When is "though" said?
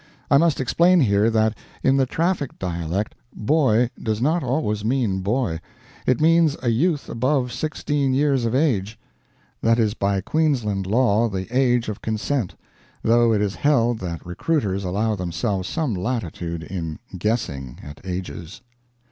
13.03-13.31